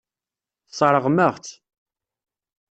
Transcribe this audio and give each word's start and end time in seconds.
Tesseṛɣem-aɣ-tt. 0.67 1.53